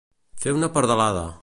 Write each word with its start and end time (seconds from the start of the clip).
Fer 0.45 0.55
una 0.59 0.71
pardalada. 0.79 1.29